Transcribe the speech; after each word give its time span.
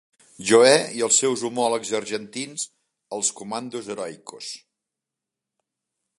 Joe 0.51 0.69
i 0.99 1.03
els 1.07 1.19
seus 1.23 1.43
homòlegs 1.49 1.91
argentins, 1.99 2.65
els 3.19 3.31
Comandos 3.43 3.93
Heroicos. 3.97 4.53